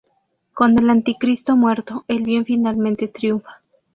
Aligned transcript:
Con 0.55 0.79
el 0.79 0.89
Anticristo 0.89 1.55
muerto, 1.55 2.05
el 2.07 2.23
bien 2.23 2.43
finalmente 2.43 3.07
triunfa. 3.07 3.61